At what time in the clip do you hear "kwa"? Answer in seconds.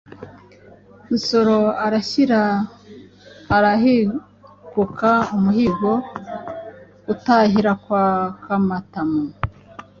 7.83-8.05